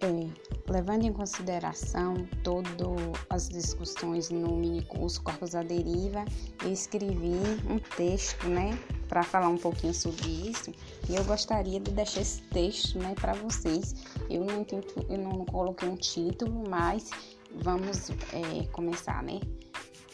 [0.00, 2.70] É, levando em consideração todas
[3.30, 6.24] as discussões no minicurso Corpos à Deriva,
[6.62, 7.34] eu escrevi
[7.68, 10.72] um texto, né, para falar um pouquinho sobre isso.
[11.08, 13.94] E eu gostaria de deixar esse texto, né, para vocês.
[14.30, 17.10] Eu não, tento, eu não coloquei um título, mas
[17.56, 19.40] vamos é, começar, né?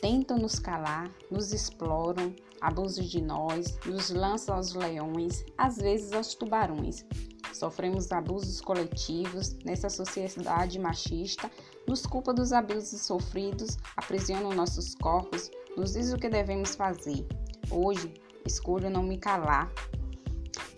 [0.00, 6.34] Tentam nos calar, nos exploram, abusam de nós, nos lançam aos leões, às vezes aos
[6.34, 7.04] tubarões.
[7.52, 11.50] Sofremos abusos coletivos nessa sociedade machista,
[11.86, 17.26] nos culpa dos abusos sofridos, aprisionam nossos corpos, nos diz o que devemos fazer.
[17.70, 18.14] Hoje,
[18.46, 19.70] escolho não me calar.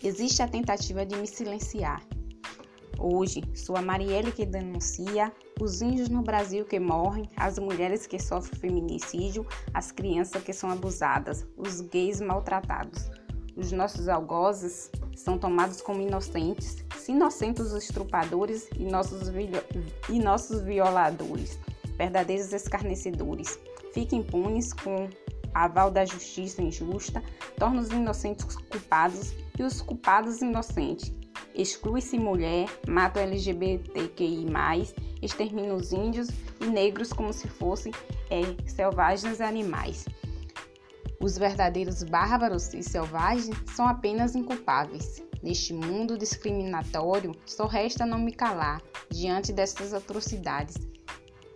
[0.03, 2.03] Existe a tentativa de me silenciar.
[2.99, 8.19] Hoje, sou a Marielle que denuncia os índios no Brasil que morrem, as mulheres que
[8.19, 13.11] sofrem feminicídio, as crianças que são abusadas, os gays maltratados.
[13.61, 19.29] Os nossos algozes são tomados como inocentes, se inocentes os estrupadores e nossos,
[20.09, 21.59] e nossos violadores,
[21.99, 23.59] verdadeiros escarnecedores.
[23.93, 25.11] Fiquem impunes com
[25.53, 27.23] aval da justiça injusta,
[27.59, 31.13] torna os inocentes culpados e os culpados inocentes.
[31.55, 34.47] Exclui-se mulher, mata o LGBTQI+,
[35.21, 36.29] extermina os índios
[36.63, 37.93] e negros como se fossem
[38.31, 40.07] é, selvagens animais.
[41.23, 45.23] Os verdadeiros bárbaros e selvagens são apenas inculpáveis.
[45.43, 50.77] Neste mundo discriminatório, só resta não me calar diante dessas atrocidades.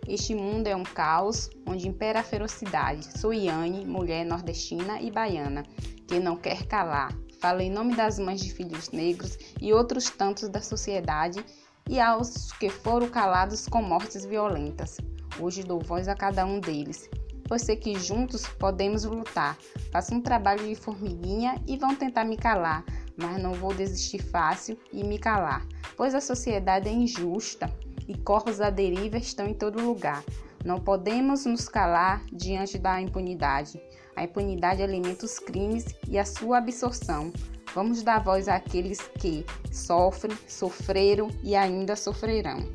[0.07, 3.19] Este mundo é um caos onde impera a ferocidade.
[3.19, 5.63] Sou Iane, mulher nordestina e baiana,
[6.07, 7.17] que não quer calar.
[7.41, 11.43] Falo em nome das mães de filhos negros e outros tantos da sociedade
[11.89, 14.97] e aos que foram calados com mortes violentas.
[15.39, 17.09] Hoje dou voz a cada um deles
[17.47, 19.57] pois sei que juntos podemos lutar.
[19.91, 22.83] Faço um trabalho de formiguinha e vão tentar me calar,
[23.15, 25.65] mas não vou desistir fácil e me calar,
[25.95, 27.71] pois a sociedade é injusta
[28.07, 30.23] e corpos à deriva estão em todo lugar.
[30.63, 33.79] Não podemos nos calar diante da impunidade.
[34.15, 37.31] A impunidade alimenta os crimes e a sua absorção.
[37.73, 42.65] Vamos dar voz àqueles que sofrem, sofreram e ainda sofrerão.